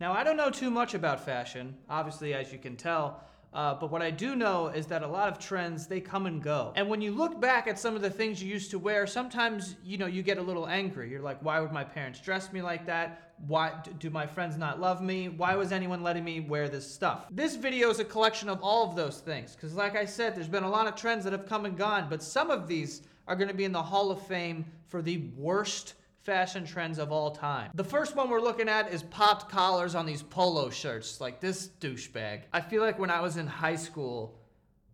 Now, 0.00 0.12
I 0.12 0.22
don't 0.22 0.36
know 0.36 0.50
too 0.50 0.70
much 0.70 0.94
about 0.94 1.24
fashion, 1.24 1.74
obviously, 1.90 2.32
as 2.32 2.52
you 2.52 2.58
can 2.58 2.76
tell. 2.76 3.24
Uh, 3.52 3.74
but 3.74 3.90
what 3.90 4.02
I 4.02 4.10
do 4.10 4.36
know 4.36 4.68
is 4.68 4.86
that 4.86 5.02
a 5.02 5.08
lot 5.08 5.28
of 5.28 5.38
trends 5.38 5.86
they 5.86 6.00
come 6.00 6.26
and 6.26 6.40
go. 6.40 6.72
And 6.76 6.88
when 6.88 7.00
you 7.00 7.12
look 7.12 7.40
back 7.40 7.66
at 7.66 7.78
some 7.78 7.96
of 7.96 8.02
the 8.02 8.10
things 8.10 8.42
you 8.42 8.48
used 8.48 8.70
to 8.72 8.78
wear, 8.78 9.06
sometimes 9.06 9.74
you 9.82 9.98
know 9.98 10.06
you 10.06 10.22
get 10.22 10.38
a 10.38 10.42
little 10.42 10.68
angry. 10.68 11.10
You're 11.10 11.22
like, 11.22 11.42
why 11.42 11.58
would 11.58 11.72
my 11.72 11.82
parents 11.82 12.20
dress 12.20 12.52
me 12.52 12.62
like 12.62 12.86
that? 12.86 13.32
Why 13.46 13.72
do 13.98 14.10
my 14.10 14.26
friends 14.26 14.56
not 14.56 14.80
love 14.80 15.02
me? 15.02 15.30
Why 15.30 15.56
was 15.56 15.72
anyone 15.72 16.02
letting 16.02 16.24
me 16.24 16.40
wear 16.40 16.68
this 16.68 16.88
stuff? 16.88 17.24
This 17.30 17.56
video 17.56 17.88
is 17.88 18.00
a 18.00 18.04
collection 18.04 18.48
of 18.48 18.62
all 18.62 18.88
of 18.88 18.94
those 18.94 19.18
things. 19.18 19.54
Because, 19.56 19.74
like 19.74 19.96
I 19.96 20.04
said, 20.04 20.36
there's 20.36 20.48
been 20.48 20.64
a 20.64 20.70
lot 20.70 20.86
of 20.86 20.94
trends 20.94 21.24
that 21.24 21.32
have 21.32 21.46
come 21.46 21.64
and 21.64 21.76
gone, 21.76 22.08
but 22.10 22.22
some 22.22 22.50
of 22.50 22.68
these 22.68 23.02
are 23.26 23.34
going 23.34 23.48
to 23.48 23.54
be 23.54 23.64
in 23.64 23.72
the 23.72 23.82
Hall 23.82 24.10
of 24.10 24.20
Fame 24.26 24.66
for 24.88 25.00
the 25.02 25.30
worst 25.36 25.94
fashion 26.22 26.64
trends 26.64 26.98
of 26.98 27.12
all 27.12 27.30
time. 27.30 27.70
The 27.74 27.84
first 27.84 28.16
one 28.16 28.28
we're 28.28 28.40
looking 28.40 28.68
at 28.68 28.92
is 28.92 29.02
popped 29.04 29.50
collars 29.50 29.94
on 29.94 30.06
these 30.06 30.22
polo 30.22 30.70
shirts, 30.70 31.20
like 31.20 31.40
this 31.40 31.70
douchebag. 31.80 32.42
I 32.52 32.60
feel 32.60 32.82
like 32.82 32.98
when 32.98 33.10
I 33.10 33.20
was 33.20 33.36
in 33.36 33.46
high 33.46 33.76
school, 33.76 34.38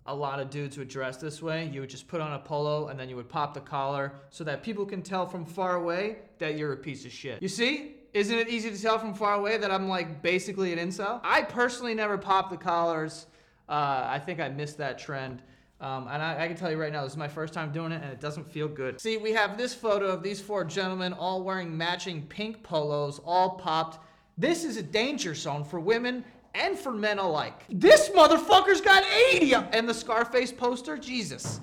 a 0.07 0.15
lot 0.15 0.39
of 0.39 0.51
dudes 0.51 0.77
would 0.77 0.89
dress 0.89 1.17
this 1.17 1.41
way. 1.41 1.69
You 1.73 1.81
would 1.81 1.91
just 1.91 2.09
put 2.09 2.21
on 2.21 2.33
a 2.35 2.39
polo 2.39 2.89
and 2.89 3.01
then 3.01 3.09
you 3.09 3.17
would 3.17 3.29
pop 3.29 3.55
the 3.55 3.61
collar 3.61 4.13
so 4.31 4.45
that 4.45 4.63
people 4.63 4.85
can 4.85 5.03
tell 5.03 5.27
from 5.27 5.47
far 5.47 5.77
away 5.77 6.19
that 6.39 6.59
you're 6.59 6.73
a 6.73 6.77
piece 6.77 7.05
of 7.05 7.13
shit. 7.13 7.41
You 7.41 7.49
see? 7.49 7.97
Isn't 8.13 8.39
it 8.39 8.49
easy 8.49 8.71
to 8.71 8.81
tell 8.81 8.99
from 8.99 9.13
far 9.13 9.35
away 9.35 9.57
that 9.59 9.73
I'm 9.73 9.89
like 9.89 10.23
basically 10.23 10.73
an 10.73 10.79
incel? 10.79 11.21
I 11.25 11.43
personally 11.43 11.95
never 11.95 12.17
popped 12.17 12.51
the 12.51 12.57
collars. 12.57 13.27
Uh, 13.69 14.05
I 14.07 14.21
think 14.21 14.41
I 14.41 14.49
missed 14.51 14.79
that 14.79 14.99
trend. 14.99 15.43
Um, 15.85 16.09
and 16.11 16.23
I, 16.23 16.45
I, 16.45 16.49
can 16.49 16.57
tell 16.57 16.71
you 16.71 16.81
right 16.81 16.91
now, 16.91 17.03
this 17.03 17.13
is 17.13 17.19
my 17.19 17.29
first 17.29 17.53
time 17.53 17.71
doing 17.71 17.93
it, 17.93 18.03
and 18.03 18.11
it 18.11 18.19
doesn't 18.19 18.51
feel 18.51 18.69
good. 18.69 18.99
See, 18.99 19.19
we 19.19 19.33
have 19.33 19.59
this 19.59 19.75
photo 19.75 20.07
of 20.07 20.23
these 20.23 20.41
four 20.41 20.65
gentlemen 20.65 21.13
all 21.13 21.43
wearing 21.43 21.77
matching 21.77 22.23
pink 22.23 22.63
polos, 22.63 23.21
all 23.23 23.51
popped. 23.51 23.99
This 24.39 24.65
is 24.65 24.79
a 24.79 24.83
danger 24.83 25.35
zone 25.35 25.63
for 25.63 25.79
women 25.79 26.25
and 26.55 26.79
for 26.79 26.91
men 26.91 27.19
alike. 27.19 27.65
This 27.69 28.09
motherfucker's 28.09 28.81
got 28.81 29.05
80 29.35 29.53
And 29.73 29.87
the 29.87 29.93
Scarface 29.93 30.53
poster, 30.53 30.97
Jesus. 30.97 31.61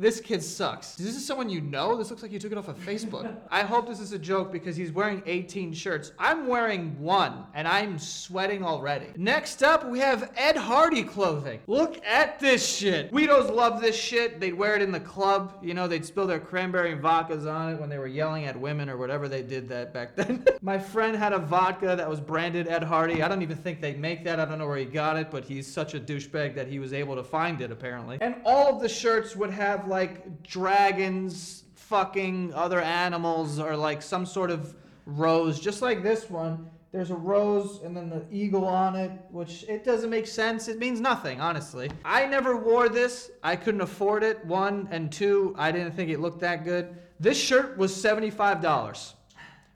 This 0.00 0.20
kid 0.20 0.44
sucks. 0.44 0.94
This 0.94 1.16
is 1.16 1.26
someone 1.26 1.48
you 1.48 1.60
know? 1.60 1.96
This 1.96 2.08
looks 2.08 2.22
like 2.22 2.30
you 2.30 2.38
took 2.38 2.52
it 2.52 2.58
off 2.58 2.68
of 2.68 2.78
Facebook. 2.78 3.34
I 3.50 3.62
hope 3.62 3.88
this 3.88 3.98
is 3.98 4.12
a 4.12 4.18
joke 4.18 4.52
because 4.52 4.76
he's 4.76 4.92
wearing 4.92 5.24
18 5.26 5.72
shirts. 5.72 6.12
I'm 6.20 6.46
wearing 6.46 6.96
one 7.00 7.44
and 7.52 7.66
I'm 7.66 7.98
sweating 7.98 8.62
already. 8.62 9.08
Next 9.16 9.64
up, 9.64 9.88
we 9.88 9.98
have 9.98 10.30
Ed 10.36 10.56
Hardy 10.56 11.02
clothing. 11.02 11.58
Look 11.66 12.00
at 12.06 12.38
this 12.38 12.64
shit. 12.64 13.10
Weirdos 13.10 13.52
love 13.52 13.80
this 13.80 13.96
shit. 13.96 14.38
They'd 14.38 14.54
wear 14.54 14.76
it 14.76 14.82
in 14.82 14.92
the 14.92 15.00
club. 15.00 15.54
You 15.60 15.74
know, 15.74 15.88
they'd 15.88 16.06
spill 16.06 16.28
their 16.28 16.38
cranberry 16.38 16.94
vodkas 16.94 17.52
on 17.52 17.72
it 17.72 17.80
when 17.80 17.88
they 17.88 17.98
were 17.98 18.06
yelling 18.06 18.44
at 18.44 18.58
women 18.58 18.88
or 18.88 18.98
whatever 18.98 19.28
they 19.28 19.42
did 19.42 19.68
that 19.70 19.92
back 19.92 20.14
then. 20.14 20.44
My 20.62 20.78
friend 20.78 21.16
had 21.16 21.32
a 21.32 21.40
vodka 21.40 21.96
that 21.96 22.08
was 22.08 22.20
branded 22.20 22.68
Ed 22.68 22.84
Hardy. 22.84 23.20
I 23.20 23.26
don't 23.26 23.42
even 23.42 23.56
think 23.56 23.80
they 23.80 23.94
make 23.94 24.22
that. 24.22 24.38
I 24.38 24.44
don't 24.44 24.58
know 24.58 24.68
where 24.68 24.76
he 24.76 24.84
got 24.84 25.16
it, 25.16 25.28
but 25.28 25.44
he's 25.44 25.66
such 25.66 25.94
a 25.94 25.98
douchebag 25.98 26.54
that 26.54 26.68
he 26.68 26.78
was 26.78 26.92
able 26.92 27.16
to 27.16 27.24
find 27.24 27.60
it 27.60 27.72
apparently. 27.72 28.18
And 28.20 28.36
all 28.44 28.72
of 28.72 28.80
the 28.80 28.88
shirts 28.88 29.34
would 29.34 29.50
have 29.50 29.87
like 29.88 30.42
dragons 30.42 31.64
fucking 31.74 32.52
other 32.54 32.80
animals 32.80 33.58
or 33.58 33.76
like 33.76 34.02
some 34.02 34.26
sort 34.26 34.50
of 34.50 34.74
rose, 35.06 35.58
just 35.58 35.80
like 35.82 36.02
this 36.02 36.28
one. 36.28 36.70
There's 36.92 37.10
a 37.10 37.16
rose 37.16 37.80
and 37.84 37.96
then 37.96 38.08
the 38.08 38.24
eagle 38.30 38.64
on 38.64 38.96
it, 38.96 39.10
which 39.30 39.64
it 39.68 39.84
doesn't 39.84 40.08
make 40.08 40.26
sense. 40.26 40.68
It 40.68 40.78
means 40.78 41.00
nothing, 41.00 41.40
honestly. 41.40 41.90
I 42.04 42.24
never 42.26 42.56
wore 42.56 42.88
this. 42.88 43.30
I 43.42 43.56
couldn't 43.56 43.82
afford 43.82 44.22
it. 44.22 44.44
One 44.46 44.88
and 44.90 45.12
two, 45.12 45.54
I 45.58 45.70
didn't 45.70 45.92
think 45.92 46.10
it 46.10 46.20
looked 46.20 46.40
that 46.40 46.64
good. 46.64 46.96
This 47.20 47.38
shirt 47.38 47.76
was 47.76 47.92
$75. 47.92 49.12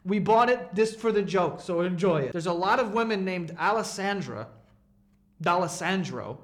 We 0.05 0.19
bought 0.19 0.49
it 0.49 0.75
just 0.75 0.99
for 0.99 1.13
the 1.13 1.23
joke, 1.23 1.61
so 1.61 1.83
enjoy 1.83 2.23
it. 2.23 2.33
There's 2.33 2.47
a 2.47 2.53
lot 2.53 2.81
of 2.81 2.93
women 2.93 3.25
named 3.25 3.55
Alessandra, 3.59 4.49
D'Alessandro, 5.41 6.39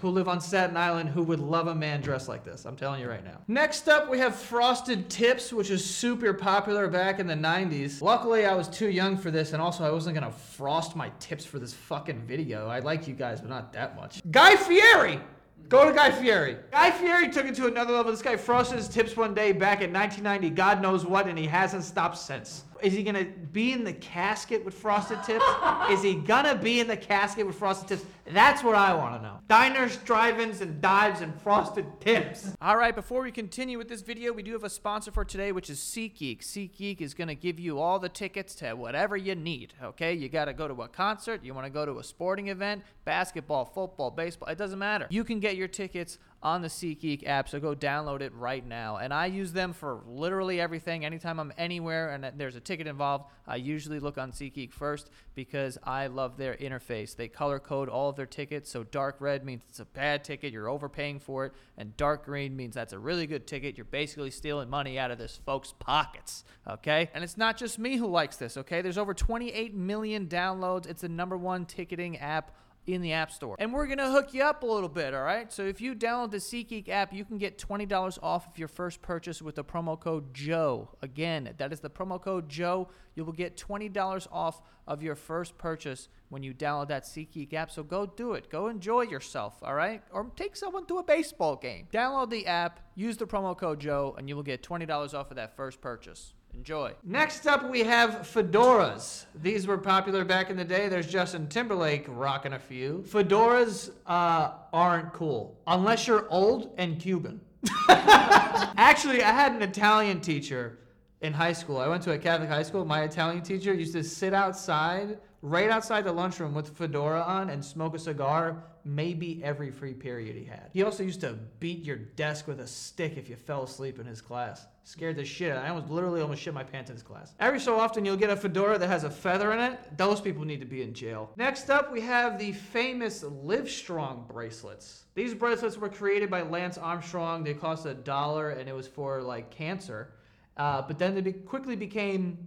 who 0.00 0.10
live 0.10 0.28
on 0.28 0.40
Staten 0.40 0.76
Island 0.76 1.08
who 1.08 1.22
would 1.22 1.40
love 1.40 1.66
a 1.66 1.74
man 1.74 2.00
dressed 2.00 2.28
like 2.28 2.44
this. 2.44 2.64
I'm 2.64 2.76
telling 2.76 3.00
you 3.00 3.08
right 3.08 3.24
now. 3.24 3.38
Next 3.48 3.88
up, 3.88 4.10
we 4.10 4.18
have 4.18 4.34
frosted 4.34 5.08
tips, 5.08 5.52
which 5.52 5.70
is 5.70 5.84
super 5.84 6.32
popular 6.34 6.88
back 6.88 7.18
in 7.18 7.26
the 7.26 7.34
90s. 7.34 8.02
Luckily, 8.02 8.46
I 8.46 8.54
was 8.54 8.68
too 8.68 8.90
young 8.90 9.16
for 9.16 9.30
this, 9.30 9.52
and 9.52 9.62
also 9.62 9.84
I 9.84 9.90
wasn't 9.90 10.14
gonna 10.14 10.30
frost 10.30 10.96
my 10.96 11.10
tips 11.18 11.44
for 11.44 11.58
this 11.58 11.72
fucking 11.72 12.26
video. 12.26 12.68
I 12.68 12.80
like 12.80 13.08
you 13.08 13.14
guys, 13.14 13.40
but 13.40 13.50
not 13.50 13.72
that 13.72 13.96
much. 13.96 14.22
Guy 14.30 14.56
Fieri! 14.56 15.20
Go 15.68 15.88
to 15.88 15.94
Guy 15.94 16.10
Fieri. 16.10 16.56
Guy 16.72 16.90
Fieri 16.90 17.28
took 17.28 17.46
it 17.46 17.54
to 17.54 17.66
another 17.66 17.92
level. 17.92 18.10
This 18.10 18.22
guy 18.22 18.36
frosted 18.36 18.78
his 18.78 18.88
tips 18.88 19.16
one 19.16 19.34
day 19.34 19.52
back 19.52 19.82
in 19.82 19.92
1990, 19.92 20.50
God 20.50 20.82
knows 20.82 21.06
what, 21.06 21.28
and 21.28 21.38
he 21.38 21.46
hasn't 21.46 21.84
stopped 21.84 22.18
since. 22.18 22.64
Is 22.82 22.92
he 22.92 23.02
gonna 23.02 23.24
be 23.24 23.72
in 23.72 23.84
the 23.84 23.92
casket 23.92 24.64
with 24.64 24.74
frosted 24.74 25.22
tips? 25.22 25.44
Is 25.90 26.02
he 26.02 26.14
gonna 26.14 26.54
be 26.54 26.80
in 26.80 26.86
the 26.86 26.96
casket 26.96 27.46
with 27.46 27.56
frosted 27.56 27.88
tips? 27.88 28.04
That's 28.32 28.62
what 28.62 28.74
I 28.74 28.94
want 28.94 29.16
to 29.16 29.22
know. 29.22 29.38
Diners, 29.48 29.96
drive-ins, 29.98 30.60
and 30.60 30.80
dives 30.80 31.20
and 31.20 31.34
frosted 31.40 31.84
tips. 32.00 32.54
All 32.60 32.76
right, 32.76 32.94
before 32.94 33.22
we 33.22 33.32
continue 33.32 33.76
with 33.76 33.88
this 33.88 34.02
video, 34.02 34.32
we 34.32 34.42
do 34.42 34.52
have 34.52 34.62
a 34.62 34.70
sponsor 34.70 35.10
for 35.10 35.24
today, 35.24 35.50
which 35.50 35.68
is 35.68 35.80
SeatGeek. 35.80 36.40
SeatGeek 36.40 37.00
is 37.00 37.14
gonna 37.14 37.34
give 37.34 37.58
you 37.58 37.80
all 37.80 37.98
the 37.98 38.08
tickets 38.08 38.54
to 38.56 38.74
whatever 38.74 39.16
you 39.16 39.34
need. 39.34 39.74
Okay, 39.82 40.14
you 40.14 40.28
gotta 40.28 40.52
go 40.52 40.68
to 40.68 40.82
a 40.82 40.88
concert, 40.88 41.44
you 41.44 41.54
want 41.54 41.66
to 41.66 41.70
go 41.70 41.84
to 41.84 41.98
a 41.98 42.04
sporting 42.04 42.48
event, 42.48 42.82
basketball, 43.04 43.64
football, 43.64 44.10
baseball. 44.10 44.48
It 44.48 44.58
doesn't 44.58 44.78
matter. 44.78 45.06
You 45.10 45.24
can 45.24 45.40
get 45.40 45.56
your 45.56 45.68
tickets 45.68 46.18
on 46.42 46.62
the 46.62 46.68
SeatGeek 46.68 47.26
app, 47.26 47.48
so 47.48 47.60
go 47.60 47.74
download 47.74 48.22
it 48.22 48.32
right 48.34 48.66
now. 48.66 48.96
And 48.96 49.12
I 49.12 49.26
use 49.26 49.52
them 49.52 49.74
for 49.74 50.00
literally 50.06 50.58
everything. 50.60 51.04
Anytime 51.04 51.38
I'm 51.38 51.52
anywhere 51.58 52.10
and 52.10 52.32
there's 52.38 52.56
a 52.56 52.60
ticket 52.60 52.86
involved, 52.86 53.26
I 53.46 53.56
usually 53.56 54.00
look 54.00 54.16
on 54.16 54.32
SeatGeek 54.32 54.72
first 54.72 55.10
because 55.34 55.76
I 55.84 56.06
love 56.06 56.38
their 56.38 56.54
interface. 56.54 57.14
They 57.14 57.28
color 57.28 57.58
code 57.58 57.90
all 57.90 58.08
of 58.08 58.16
their 58.16 58.26
tickets, 58.26 58.70
so 58.70 58.84
dark 58.84 59.16
red 59.20 59.44
means 59.44 59.62
it's 59.68 59.80
a 59.80 59.84
bad 59.84 60.24
ticket, 60.24 60.52
you're 60.52 60.70
overpaying 60.70 61.20
for 61.20 61.46
it, 61.46 61.52
and 61.76 61.94
dark 61.96 62.24
green 62.24 62.56
means 62.56 62.74
that's 62.74 62.94
a 62.94 62.98
really 62.98 63.26
good 63.26 63.46
ticket. 63.46 63.76
You're 63.76 63.84
basically 63.84 64.30
stealing 64.30 64.70
money 64.70 64.98
out 64.98 65.10
of 65.10 65.18
this 65.18 65.40
folks' 65.44 65.74
pockets, 65.78 66.44
okay? 66.66 67.10
And 67.12 67.22
it's 67.22 67.36
not 67.36 67.58
just 67.58 67.78
me 67.78 67.96
who 67.96 68.06
likes 68.06 68.36
this, 68.36 68.56
okay? 68.56 68.80
There's 68.80 68.98
over 68.98 69.12
28 69.12 69.74
million 69.74 70.26
downloads. 70.26 70.86
It's 70.86 71.02
the 71.02 71.08
number 71.08 71.36
one 71.36 71.66
ticketing 71.66 72.16
app 72.16 72.52
in 72.86 73.02
the 73.02 73.12
App 73.12 73.30
Store. 73.30 73.56
And 73.58 73.72
we're 73.72 73.86
going 73.86 73.98
to 73.98 74.10
hook 74.10 74.32
you 74.34 74.42
up 74.42 74.62
a 74.62 74.66
little 74.66 74.88
bit, 74.88 75.14
all 75.14 75.22
right? 75.22 75.52
So 75.52 75.64
if 75.64 75.80
you 75.80 75.94
download 75.94 76.30
the 76.30 76.38
SeatGeek 76.38 76.88
app, 76.88 77.12
you 77.12 77.24
can 77.24 77.38
get 77.38 77.58
$20 77.58 78.18
off 78.22 78.48
of 78.48 78.58
your 78.58 78.68
first 78.68 79.02
purchase 79.02 79.42
with 79.42 79.54
the 79.54 79.64
promo 79.64 79.98
code 79.98 80.32
JOE. 80.34 80.88
Again, 81.02 81.54
that 81.58 81.72
is 81.72 81.80
the 81.80 81.90
promo 81.90 82.20
code 82.20 82.48
JOE. 82.48 82.88
You 83.14 83.24
will 83.24 83.32
get 83.32 83.56
$20 83.56 84.26
off 84.32 84.62
of 84.86 85.02
your 85.02 85.14
first 85.14 85.58
purchase 85.58 86.08
when 86.30 86.42
you 86.42 86.54
download 86.54 86.88
that 86.88 87.04
SeatGeek 87.04 87.52
app. 87.52 87.70
So 87.70 87.82
go 87.82 88.06
do 88.06 88.32
it. 88.32 88.48
Go 88.48 88.68
enjoy 88.68 89.02
yourself, 89.02 89.58
all 89.62 89.74
right? 89.74 90.02
Or 90.10 90.30
take 90.36 90.56
someone 90.56 90.86
to 90.86 90.98
a 90.98 91.02
baseball 91.02 91.56
game. 91.56 91.86
Download 91.92 92.30
the 92.30 92.46
app, 92.46 92.80
use 92.94 93.16
the 93.16 93.26
promo 93.26 93.56
code 93.56 93.80
JOE, 93.80 94.14
and 94.16 94.28
you 94.28 94.36
will 94.36 94.42
get 94.42 94.62
$20 94.62 95.14
off 95.14 95.30
of 95.30 95.36
that 95.36 95.56
first 95.56 95.80
purchase. 95.80 96.32
Enjoy. 96.54 96.92
Next 97.04 97.46
up, 97.46 97.68
we 97.70 97.80
have 97.80 98.22
fedoras. 98.22 99.26
These 99.40 99.66
were 99.66 99.78
popular 99.78 100.24
back 100.24 100.50
in 100.50 100.56
the 100.56 100.64
day. 100.64 100.88
There's 100.88 101.06
Justin 101.06 101.48
Timberlake 101.48 102.06
rocking 102.08 102.54
a 102.54 102.58
few. 102.58 103.04
Fedoras 103.06 103.90
uh, 104.06 104.52
aren't 104.72 105.12
cool 105.12 105.56
unless 105.66 106.08
you're 106.08 106.28
old 106.28 106.74
and 106.76 106.98
Cuban. 106.98 107.40
Actually, 107.88 109.22
I 109.22 109.30
had 109.30 109.52
an 109.52 109.62
Italian 109.62 110.20
teacher 110.20 110.79
in 111.20 111.32
high 111.32 111.52
school. 111.52 111.78
I 111.78 111.88
went 111.88 112.02
to 112.04 112.12
a 112.12 112.18
Catholic 112.18 112.48
high 112.48 112.62
school. 112.62 112.84
My 112.84 113.02
Italian 113.02 113.42
teacher 113.42 113.74
used 113.74 113.92
to 113.92 114.02
sit 114.02 114.32
outside, 114.32 115.18
right 115.42 115.70
outside 115.70 116.04
the 116.04 116.12
lunchroom 116.12 116.54
with 116.54 116.76
fedora 116.76 117.22
on 117.22 117.50
and 117.50 117.64
smoke 117.64 117.94
a 117.94 117.98
cigar 117.98 118.62
maybe 118.84 119.42
every 119.44 119.70
free 119.70 119.92
period 119.92 120.36
he 120.36 120.44
had. 120.44 120.70
He 120.72 120.82
also 120.82 121.02
used 121.02 121.20
to 121.20 121.38
beat 121.58 121.84
your 121.84 121.96
desk 121.96 122.46
with 122.46 122.60
a 122.60 122.66
stick 122.66 123.16
if 123.16 123.28
you 123.28 123.36
fell 123.36 123.62
asleep 123.62 123.98
in 123.98 124.06
his 124.06 124.20
class. 124.20 124.66
Scared 124.84 125.16
the 125.16 125.24
shit. 125.24 125.52
out. 125.52 125.64
I 125.64 125.68
almost 125.68 125.90
literally 125.90 126.20
almost 126.20 126.42
shit 126.42 126.54
my 126.54 126.64
pants 126.64 126.90
in 126.90 126.96
his 126.96 127.02
class. 127.02 127.34
Every 127.38 127.60
so 127.60 127.78
often 127.78 128.04
you'll 128.04 128.16
get 128.16 128.30
a 128.30 128.36
fedora 128.36 128.78
that 128.78 128.88
has 128.88 129.04
a 129.04 129.10
feather 129.10 129.52
in 129.52 129.60
it. 129.60 129.78
Those 129.96 130.20
people 130.20 130.44
need 130.44 130.60
to 130.60 130.66
be 130.66 130.82
in 130.82 130.94
jail. 130.94 131.30
Next 131.36 131.70
up, 131.70 131.92
we 131.92 132.00
have 132.00 132.38
the 132.38 132.52
famous 132.52 133.22
Livestrong 133.22 134.26
bracelets. 134.26 135.04
These 135.14 135.34
bracelets 135.34 135.76
were 135.76 135.88
created 135.88 136.30
by 136.30 136.42
Lance 136.42 136.78
Armstrong. 136.78 137.44
They 137.44 137.54
cost 137.54 137.86
a 137.86 137.94
dollar 137.94 138.50
and 138.50 138.68
it 138.68 138.74
was 138.74 138.88
for 138.88 139.22
like 139.22 139.50
cancer. 139.50 140.12
Uh, 140.56 140.82
but 140.82 140.98
then 140.98 141.20
be- 141.22 141.32
quickly 141.32 141.76
became 141.76 142.38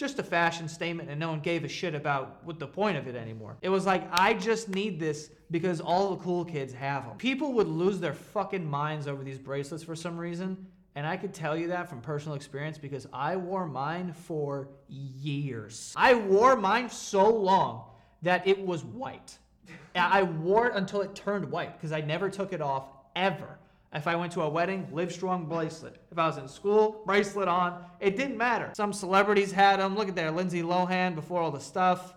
just 0.00 0.18
a 0.18 0.22
fashion 0.22 0.66
statement 0.66 1.10
and 1.10 1.20
no 1.20 1.28
one 1.28 1.40
gave 1.40 1.62
a 1.62 1.68
shit 1.68 1.94
about 1.94 2.42
what 2.44 2.58
the 2.58 2.66
point 2.66 2.96
of 2.96 3.06
it 3.06 3.14
anymore. 3.14 3.58
It 3.60 3.68
was 3.68 3.84
like, 3.84 4.08
I 4.10 4.32
just 4.32 4.70
need 4.70 4.98
this 4.98 5.30
because 5.50 5.78
all 5.78 6.16
the 6.16 6.22
cool 6.22 6.42
kids 6.44 6.72
have 6.72 7.04
them. 7.06 7.18
People 7.18 7.52
would 7.52 7.68
lose 7.68 8.00
their 8.00 8.14
fucking 8.14 8.64
minds 8.64 9.06
over 9.06 9.22
these 9.22 9.38
bracelets 9.38 9.84
for 9.84 9.94
some 9.94 10.16
reason. 10.16 10.66
And 10.94 11.06
I 11.06 11.18
could 11.18 11.34
tell 11.34 11.54
you 11.54 11.68
that 11.68 11.88
from 11.88 12.00
personal 12.00 12.34
experience 12.34 12.78
because 12.78 13.06
I 13.12 13.36
wore 13.36 13.66
mine 13.66 14.12
for 14.12 14.68
years. 14.88 15.92
I 15.96 16.14
wore 16.14 16.56
mine 16.56 16.88
so 16.88 17.28
long 17.30 17.84
that 18.22 18.46
it 18.48 18.58
was 18.64 18.84
white. 18.84 19.36
I 19.94 20.22
wore 20.22 20.68
it 20.68 20.76
until 20.76 21.02
it 21.02 21.14
turned 21.14 21.50
white 21.50 21.76
because 21.76 21.92
I 21.92 22.00
never 22.00 22.30
took 22.30 22.54
it 22.54 22.62
off 22.62 22.88
ever. 23.14 23.58
If 23.92 24.06
I 24.06 24.14
went 24.14 24.30
to 24.32 24.42
a 24.42 24.48
wedding, 24.48 24.86
Livestrong 24.92 25.48
bracelet. 25.48 25.96
If 26.12 26.18
I 26.18 26.26
was 26.26 26.38
in 26.38 26.46
school, 26.46 27.02
bracelet 27.06 27.48
on. 27.48 27.84
It 27.98 28.16
didn't 28.16 28.36
matter. 28.36 28.70
Some 28.76 28.92
celebrities 28.92 29.50
had 29.50 29.80
them. 29.80 29.96
Look 29.96 30.08
at 30.08 30.14
there, 30.14 30.30
Lindsay 30.30 30.62
Lohan 30.62 31.16
before 31.16 31.40
all 31.40 31.50
the 31.50 31.58
stuff. 31.58 32.14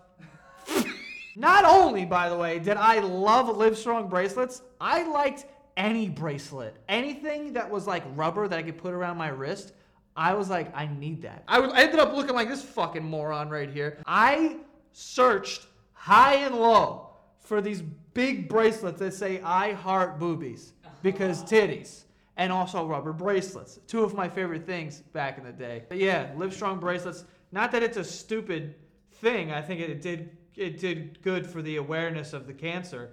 Not 1.36 1.64
only, 1.64 2.04
by 2.04 2.28
the 2.28 2.36
way, 2.36 2.60
did 2.60 2.76
I 2.76 3.00
love 3.00 3.46
Livestrong 3.46 4.08
bracelets, 4.08 4.62
I 4.80 5.02
liked 5.08 5.46
any 5.76 6.08
bracelet. 6.08 6.76
Anything 6.88 7.52
that 7.54 7.68
was 7.68 7.88
like 7.88 8.04
rubber 8.14 8.46
that 8.46 8.56
I 8.56 8.62
could 8.62 8.78
put 8.78 8.94
around 8.94 9.16
my 9.16 9.28
wrist, 9.28 9.72
I 10.16 10.34
was 10.34 10.48
like, 10.48 10.74
I 10.76 10.86
need 10.86 11.22
that. 11.22 11.42
I, 11.48 11.58
was, 11.58 11.72
I 11.72 11.82
ended 11.82 11.98
up 11.98 12.14
looking 12.14 12.36
like 12.36 12.48
this 12.48 12.62
fucking 12.62 13.02
moron 13.02 13.50
right 13.50 13.68
here. 13.68 13.98
I 14.06 14.58
searched 14.92 15.66
high 15.92 16.36
and 16.36 16.54
low 16.54 17.10
for 17.40 17.60
these 17.60 17.82
big 17.82 18.48
bracelets 18.48 19.00
that 19.00 19.12
say 19.12 19.40
I 19.42 19.72
heart 19.72 20.20
boobies 20.20 20.72
because 21.04 21.44
titties. 21.44 22.04
And 22.36 22.50
also 22.50 22.84
rubber 22.84 23.12
bracelets. 23.12 23.78
Two 23.86 24.02
of 24.02 24.14
my 24.14 24.28
favorite 24.28 24.66
things 24.66 25.02
back 25.12 25.38
in 25.38 25.44
the 25.44 25.52
day. 25.52 25.84
But 25.88 25.98
yeah, 25.98 26.32
Livestrong 26.34 26.80
bracelets. 26.80 27.24
Not 27.52 27.70
that 27.70 27.84
it's 27.84 27.96
a 27.96 28.02
stupid 28.02 28.74
thing. 29.12 29.52
I 29.52 29.62
think 29.62 29.80
it 29.80 30.02
did 30.02 30.36
it 30.56 30.80
did 30.80 31.22
good 31.22 31.46
for 31.46 31.62
the 31.62 31.76
awareness 31.76 32.32
of 32.32 32.48
the 32.48 32.52
cancer, 32.52 33.10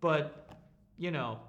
but 0.00 0.56
you 0.98 1.10
know, 1.10 1.40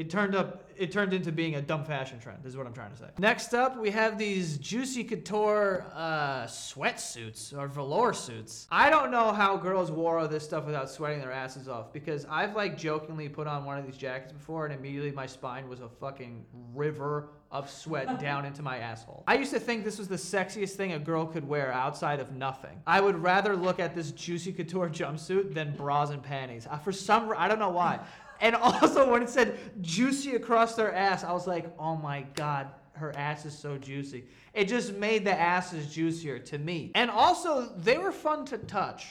it 0.00 0.08
turned 0.08 0.34
up 0.34 0.64
it 0.78 0.90
turned 0.90 1.12
into 1.12 1.30
being 1.30 1.56
a 1.56 1.60
dumb 1.60 1.84
fashion 1.84 2.18
trend 2.18 2.38
this 2.42 2.52
is 2.52 2.56
what 2.56 2.66
i'm 2.66 2.72
trying 2.72 2.90
to 2.90 2.96
say 2.96 3.04
next 3.18 3.52
up 3.52 3.78
we 3.78 3.90
have 3.90 4.16
these 4.16 4.56
juicy 4.56 5.04
couture 5.04 5.84
uh, 5.94 6.44
sweatsuits 6.44 7.56
or 7.56 7.68
velour 7.68 8.14
suits 8.14 8.66
i 8.70 8.88
don't 8.88 9.10
know 9.10 9.30
how 9.30 9.58
girls 9.58 9.92
wore 9.92 10.18
all 10.18 10.26
this 10.26 10.42
stuff 10.42 10.64
without 10.64 10.88
sweating 10.88 11.20
their 11.20 11.32
asses 11.32 11.68
off 11.68 11.92
because 11.92 12.24
i've 12.30 12.56
like 12.56 12.78
jokingly 12.78 13.28
put 13.28 13.46
on 13.46 13.66
one 13.66 13.76
of 13.76 13.84
these 13.84 13.98
jackets 13.98 14.32
before 14.32 14.64
and 14.64 14.74
immediately 14.74 15.12
my 15.12 15.26
spine 15.26 15.68
was 15.68 15.80
a 15.80 15.88
fucking 15.88 16.42
river 16.74 17.28
of 17.50 17.68
sweat 17.68 18.20
down 18.20 18.44
into 18.44 18.62
my 18.62 18.78
asshole. 18.78 19.24
I 19.26 19.34
used 19.34 19.52
to 19.52 19.58
think 19.58 19.84
this 19.84 19.98
was 19.98 20.06
the 20.06 20.14
sexiest 20.14 20.74
thing 20.74 20.92
a 20.92 21.00
girl 21.00 21.26
could 21.26 21.46
wear 21.46 21.72
outside 21.72 22.20
of 22.20 22.30
nothing. 22.32 22.80
I 22.86 23.00
would 23.00 23.20
rather 23.20 23.56
look 23.56 23.80
at 23.80 23.92
this 23.92 24.12
juicy 24.12 24.52
couture 24.52 24.88
jumpsuit 24.92 25.52
than 25.52 25.74
bras 25.74 26.10
and 26.10 26.22
panties. 26.22 26.68
Uh, 26.70 26.78
for 26.78 26.92
some, 26.92 27.34
I 27.36 27.48
don't 27.48 27.58
know 27.58 27.70
why. 27.70 27.98
And 28.40 28.56
also 28.56 29.10
when 29.10 29.22
it 29.22 29.28
said 29.28 29.58
juicy 29.82 30.34
across 30.34 30.74
their 30.74 30.94
ass, 30.94 31.24
I 31.24 31.32
was 31.32 31.46
like, 31.46 31.72
oh 31.78 31.96
my 31.96 32.22
god, 32.34 32.68
her 32.92 33.16
ass 33.16 33.44
is 33.44 33.56
so 33.56 33.78
juicy. 33.78 34.24
It 34.54 34.66
just 34.66 34.94
made 34.94 35.24
the 35.24 35.38
asses 35.38 35.92
juicier 35.92 36.38
to 36.38 36.58
me. 36.58 36.92
And 36.94 37.10
also, 37.10 37.72
they 37.76 37.98
were 37.98 38.12
fun 38.12 38.44
to 38.46 38.58
touch. 38.58 39.06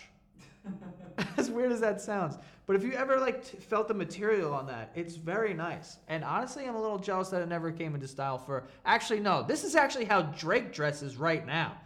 as 1.37 1.49
weird 1.49 1.71
as 1.71 1.79
that 1.81 2.01
sounds. 2.01 2.37
But 2.65 2.75
if 2.75 2.83
you 2.83 2.91
ever 2.93 3.19
like 3.19 3.43
t- 3.45 3.57
felt 3.57 3.87
the 3.87 3.93
material 3.93 4.53
on 4.53 4.67
that, 4.67 4.91
it's 4.95 5.15
very 5.15 5.53
nice. 5.53 5.97
And 6.07 6.23
honestly, 6.23 6.65
I'm 6.65 6.75
a 6.75 6.81
little 6.81 6.99
jealous 6.99 7.29
that 7.29 7.41
it 7.41 7.49
never 7.49 7.71
came 7.71 7.95
into 7.95 8.07
style 8.07 8.37
for. 8.37 8.65
Actually, 8.85 9.21
no. 9.21 9.43
This 9.43 9.63
is 9.63 9.75
actually 9.75 10.05
how 10.05 10.21
Drake 10.21 10.71
dresses 10.71 11.17
right 11.17 11.45
now. 11.45 11.77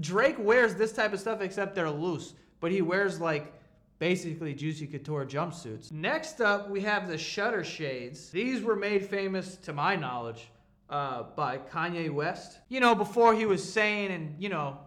Drake 0.00 0.36
wears 0.38 0.74
this 0.74 0.92
type 0.92 1.12
of 1.12 1.20
stuff, 1.20 1.40
except 1.40 1.74
they're 1.74 1.90
loose. 1.90 2.34
But 2.60 2.72
he 2.72 2.82
wears 2.82 3.20
like 3.20 3.52
basically 3.98 4.54
Juicy 4.54 4.86
Couture 4.86 5.24
jumpsuits. 5.24 5.92
Next 5.92 6.40
up, 6.40 6.70
we 6.70 6.80
have 6.82 7.08
the 7.08 7.18
Shutter 7.18 7.64
Shades. 7.64 8.30
These 8.30 8.62
were 8.62 8.76
made 8.76 9.06
famous, 9.06 9.56
to 9.58 9.72
my 9.72 9.96
knowledge, 9.96 10.50
uh, 10.90 11.24
by 11.36 11.58
Kanye 11.58 12.10
West. 12.10 12.58
You 12.68 12.80
know, 12.80 12.94
before 12.94 13.34
he 13.34 13.46
was 13.46 13.62
saying 13.62 14.10
and, 14.10 14.34
you 14.38 14.48
know, 14.48 14.78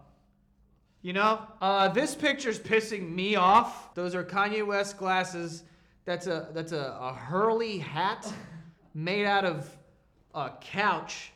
you 1.02 1.14
know, 1.14 1.40
uh, 1.62 1.90
this 1.90 2.16
picture's 2.16 2.60
pissing 2.60 3.14
me 3.14 3.36
off. 3.36 3.94
Those 3.94 4.16
are 4.16 4.24
Kanye 4.24 4.66
West 4.66 4.98
glasses. 4.98 5.62
That's 6.06 6.26
a 6.26 6.50
that's 6.52 6.72
a, 6.72 6.98
a 7.00 7.14
Hurley 7.14 7.78
hat 7.78 8.32
made 8.96 9.26
out 9.26 9.46
of 9.46 9.70
a 10.34 10.52
couch. 10.62 11.32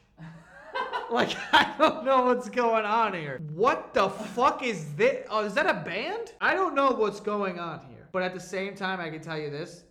like 1.11 1.35
I 1.53 1.73
don't 1.77 2.05
know 2.05 2.25
what's 2.25 2.49
going 2.49 2.85
on 2.85 3.13
here. 3.13 3.39
What 3.53 3.93
the 3.93 4.09
fuck 4.09 4.63
is 4.63 4.93
this? 4.93 5.25
Oh, 5.29 5.43
is 5.43 5.53
that 5.55 5.65
a 5.65 5.83
band? 5.83 6.33
I 6.39 6.53
don't 6.53 6.75
know 6.75 6.91
what's 6.91 7.19
going 7.19 7.59
on 7.59 7.79
here. 7.79 8.07
But 8.11 8.23
at 8.23 8.33
the 8.33 8.39
same 8.39 8.75
time, 8.75 8.99
I 8.99 9.09
can 9.09 9.21
tell 9.21 9.37
you 9.37 9.49
this: 9.49 9.83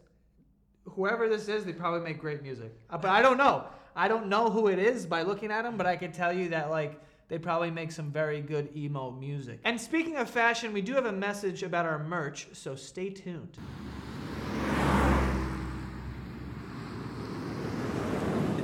whoever 0.84 1.28
this 1.28 1.48
is, 1.48 1.64
they 1.64 1.72
probably 1.72 2.00
make 2.00 2.18
great 2.20 2.42
music. 2.42 2.72
Uh, 2.90 2.98
but 2.98 3.10
I 3.10 3.22
don't 3.22 3.36
know. 3.36 3.64
I 3.96 4.06
don't 4.06 4.28
know 4.28 4.48
who 4.48 4.68
it 4.68 4.78
is 4.78 5.06
by 5.06 5.22
looking 5.22 5.50
at 5.50 5.62
them, 5.62 5.76
but 5.76 5.86
I 5.86 5.96
can 5.96 6.12
tell 6.12 6.32
you 6.32 6.50
that 6.50 6.70
like 6.70 7.00
they 7.28 7.38
probably 7.38 7.70
make 7.70 7.90
some 7.90 8.10
very 8.10 8.40
good 8.40 8.70
emo 8.76 9.10
music. 9.10 9.60
And 9.64 9.80
speaking 9.80 10.16
of 10.16 10.30
fashion, 10.30 10.72
we 10.72 10.82
do 10.82 10.94
have 10.94 11.06
a 11.06 11.12
message 11.12 11.62
about 11.62 11.84
our 11.84 11.98
merch, 11.98 12.48
so 12.52 12.74
stay 12.74 13.10
tuned. 13.10 13.58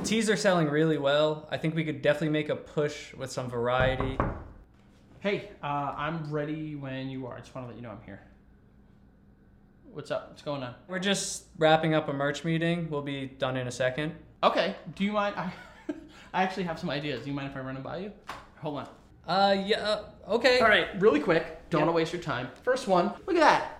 Tees 0.05 0.29
are 0.29 0.37
selling 0.37 0.69
really 0.69 0.99
well. 0.99 1.47
I 1.49 1.57
think 1.57 1.73
we 1.73 1.83
could 1.83 2.03
definitely 2.03 2.29
make 2.29 2.49
a 2.49 2.55
push 2.55 3.11
with 3.15 3.31
some 3.31 3.49
variety. 3.49 4.19
Hey, 5.19 5.49
uh, 5.63 5.95
I'm 5.97 6.31
ready 6.31 6.75
when 6.75 7.09
you 7.09 7.25
are. 7.25 7.37
I 7.37 7.39
just 7.39 7.55
want 7.55 7.65
to 7.65 7.69
let 7.69 7.75
you 7.75 7.81
know 7.81 7.89
I'm 7.89 8.03
here. 8.05 8.21
What's 9.91 10.11
up? 10.11 10.29
What's 10.29 10.43
going 10.43 10.61
on? 10.61 10.75
We're 10.87 10.99
just 10.99 11.45
wrapping 11.57 11.95
up 11.95 12.07
a 12.07 12.13
merch 12.13 12.43
meeting. 12.43 12.87
We'll 12.87 13.01
be 13.01 13.25
done 13.25 13.57
in 13.57 13.67
a 13.67 13.71
second. 13.71 14.13
Okay. 14.43 14.75
Do 14.93 15.03
you 15.03 15.11
mind? 15.11 15.33
I, 15.37 15.51
I 16.33 16.43
actually 16.43 16.65
have 16.65 16.77
some 16.77 16.91
ideas. 16.91 17.23
Do 17.23 17.31
you 17.31 17.35
mind 17.35 17.49
if 17.49 17.57
I 17.57 17.61
run 17.61 17.73
them 17.73 17.83
by 17.83 17.97
you? 17.97 18.11
Hold 18.57 18.77
on. 18.77 18.89
Uh, 19.27 19.57
yeah, 19.65 19.79
uh, 19.79 20.03
okay. 20.27 20.59
All 20.59 20.67
right, 20.67 21.01
really 21.01 21.19
quick. 21.19 21.67
Don't 21.71 21.87
to 21.87 21.91
waste 21.91 22.13
your 22.13 22.21
time. 22.21 22.49
First 22.61 22.87
one. 22.87 23.11
Look 23.25 23.37
at 23.37 23.39
that. 23.39 23.74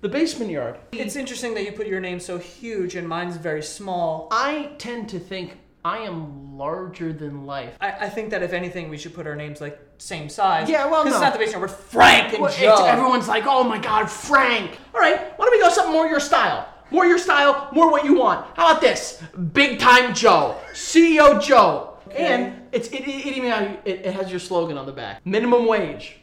The 0.00 0.08
basement 0.08 0.50
yard. 0.50 0.78
It's 0.92 1.14
interesting 1.14 1.52
that 1.54 1.64
you 1.64 1.72
put 1.72 1.86
your 1.86 2.00
name 2.00 2.20
so 2.20 2.38
huge 2.38 2.94
and 2.94 3.06
mine's 3.06 3.36
very 3.36 3.62
small. 3.62 4.28
I 4.30 4.70
tend 4.78 5.10
to 5.10 5.18
think 5.18 5.58
I 5.84 5.98
am 5.98 6.56
larger 6.56 7.12
than 7.12 7.44
life. 7.44 7.76
I, 7.82 7.90
I 7.90 8.08
think 8.08 8.30
that 8.30 8.42
if 8.42 8.54
anything, 8.54 8.88
we 8.88 8.96
should 8.96 9.14
put 9.14 9.26
our 9.26 9.36
names 9.36 9.60
like 9.60 9.78
same 9.98 10.30
size. 10.30 10.70
Yeah, 10.70 10.86
well, 10.86 11.04
Because 11.04 11.20
no. 11.20 11.26
it's 11.26 11.30
not 11.30 11.32
the 11.34 11.38
basement. 11.38 11.60
We're 11.62 11.68
Frank 11.68 12.32
and 12.32 12.42
Well, 12.42 12.52
Joe. 12.52 12.84
everyone's 12.86 13.28
like, 13.28 13.44
oh 13.46 13.62
my 13.62 13.78
god, 13.78 14.10
Frank. 14.10 14.78
All 14.94 15.00
right, 15.00 15.18
why 15.38 15.44
don't 15.44 15.50
we 15.54 15.60
go 15.60 15.68
something 15.70 15.92
more 15.92 16.06
your 16.06 16.20
style? 16.20 16.66
More 16.90 17.04
your 17.06 17.18
style, 17.18 17.68
more 17.72 17.90
what 17.90 18.04
you 18.04 18.14
want. 18.14 18.46
How 18.56 18.70
about 18.70 18.80
this? 18.80 19.22
Big 19.52 19.78
time 19.78 20.14
Joe, 20.14 20.56
CEO 20.72 21.40
Joe. 21.42 21.98
And 22.16 22.62
it's 22.72 22.88
it, 22.88 23.06
it, 23.06 23.78
it, 23.84 24.06
it 24.06 24.14
has 24.14 24.30
your 24.30 24.40
slogan 24.40 24.76
on 24.76 24.86
the 24.86 24.92
back: 24.92 25.24
minimum 25.24 25.66
wage, 25.66 26.16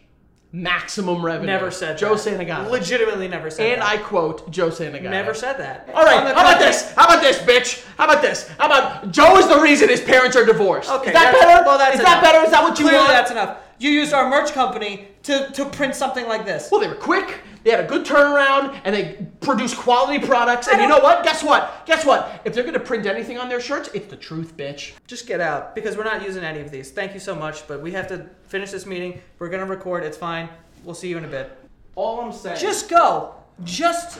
maximum 0.51 1.23
revenue. 1.23 1.47
Never 1.47 1.71
said 1.71 1.97
Joe 1.97 2.15
that. 2.15 2.39
Santagato. 2.39 2.69
Legitimately 2.69 3.27
never 3.27 3.49
said 3.49 3.73
And 3.73 3.81
that. 3.81 3.88
I 3.88 3.97
quote 3.97 4.49
Joe 4.49 4.69
Santagato. 4.69 5.09
never 5.09 5.33
said 5.33 5.57
that. 5.59 5.89
All 5.94 6.03
right, 6.05 6.23
how 6.23 6.31
about 6.31 6.59
this? 6.59 6.91
How 6.94 7.05
about 7.05 7.21
this, 7.21 7.38
bitch? 7.39 7.85
How 7.97 8.05
about 8.05 8.21
this? 8.21 8.47
How 8.57 8.65
about 8.67 9.11
Joe 9.11 9.38
is 9.38 9.47
the 9.47 9.59
reason 9.59 9.89
his 9.89 10.01
parents 10.01 10.35
are 10.35 10.45
divorced? 10.45 10.89
Okay, 10.89 11.07
is 11.09 11.13
that 11.13 11.33
better? 11.33 11.65
Well, 11.65 11.77
that's 11.77 11.95
is 11.95 11.99
enough. 11.99 12.21
that 12.21 12.23
better? 12.23 12.45
Is 12.45 12.51
that 12.51 12.63
what 12.63 12.79
you 12.79 12.85
Clearly, 12.85 12.99
want? 12.99 13.09
that's 13.11 13.31
enough. 13.31 13.57
You 13.79 13.89
used 13.91 14.13
our 14.13 14.29
merch 14.29 14.53
company 14.53 15.07
to, 15.24 15.51
to 15.53 15.65
print 15.65 15.94
something 15.94 16.27
like 16.27 16.45
this. 16.45 16.69
Well, 16.71 16.81
they 16.81 16.88
were 16.88 16.95
quick. 16.95 17.41
They 17.63 17.71
had 17.71 17.83
a 17.83 17.88
good 17.88 18.06
turnaround, 18.06 18.79
and 18.86 18.96
they 18.96 19.27
produced 19.41 19.77
quality 19.77 20.25
products. 20.25 20.67
And 20.67 20.81
you 20.81 20.88
know 20.88 21.00
what? 21.00 21.24
Guess 21.24 21.43
what? 21.43 21.86
Guess 21.86 22.05
what? 22.05 22.41
If 22.46 22.53
they're 22.53 22.63
gonna 22.63 22.79
print 22.79 23.05
anything 23.05 23.38
on 23.38 23.50
their 23.50 23.60
shirts, 23.60 23.89
it's 23.93 24.07
the 24.07 24.15
truth, 24.15 24.55
bitch. 24.55 24.93
Just 25.05 25.27
get 25.27 25.41
out 25.41 25.75
because 25.75 25.98
we're 25.98 26.05
not 26.05 26.24
using 26.24 26.43
any 26.43 26.62
of 26.62 26.72
these. 26.72 26.91
Thank 26.91 27.13
you 27.13 27.19
so 27.19 27.36
much, 27.36 27.67
but 27.67 27.81
we 27.81 27.91
have 27.91 28.07
to 28.07 28.29
finish 28.48 28.72
this 28.72 28.86
meeting. 28.86 29.22
We're 29.38 29.50
gonna 29.50 29.65
record. 29.65 30.03
It's 30.03 30.17
fine. 30.17 30.50
We'll 30.84 30.96
see 30.96 31.10
you 31.10 31.17
in 31.17 31.25
a 31.25 31.27
bit. 31.27 31.51
All 31.96 32.22
I'm 32.22 32.31
saying. 32.31 32.60
Just 32.60 32.89
go. 32.89 33.36
Just, 33.63 34.19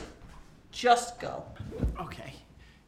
just 0.72 1.20
go. 1.20 1.44
okay. 2.02 2.34